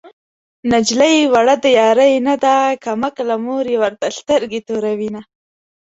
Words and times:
نجلۍ 0.71 1.17
وړه 1.33 1.55
د 1.63 1.65
يارۍ 1.79 2.13
نه 2.27 2.35
ده 2.43 2.55
کم 2.83 2.99
عقله 3.07 3.35
مور 3.45 3.65
يې 3.73 3.77
ورته 3.83 4.07
سترګې 4.19 4.59
توروينه 4.67 5.21